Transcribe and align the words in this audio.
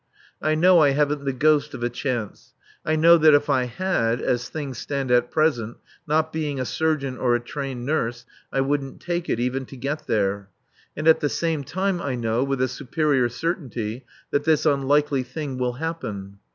I 0.41 0.55
know 0.55 0.79
I 0.79 0.93
haven't 0.93 1.25
the 1.25 1.31
ghost 1.31 1.75
of 1.75 1.83
a 1.83 1.89
chance; 1.91 2.55
I 2.83 2.95
know 2.95 3.19
that 3.19 3.35
if 3.35 3.51
I 3.51 3.65
had 3.65 4.19
as 4.19 4.49
things 4.49 4.79
stand 4.79 5.11
at 5.11 5.29
present 5.29 5.77
not 6.07 6.33
being 6.33 6.59
a 6.59 6.65
surgeon 6.65 7.17
or 7.19 7.35
a 7.35 7.39
trained 7.39 7.85
nurse, 7.85 8.25
I 8.51 8.61
wouldn't 8.61 8.99
take 8.99 9.29
it, 9.29 9.39
even 9.39 9.67
to 9.67 9.77
get 9.77 10.07
there. 10.07 10.49
And 10.97 11.07
at 11.07 11.19
the 11.19 11.29
same 11.29 11.63
time 11.63 12.01
I 12.01 12.15
know, 12.15 12.43
with 12.43 12.63
a 12.63 12.67
superior 12.67 13.29
certainty, 13.29 14.03
that 14.31 14.43
this 14.43 14.65
unlikely 14.65 15.21
thing 15.21 15.59
will 15.59 15.73
happen. 15.73 16.39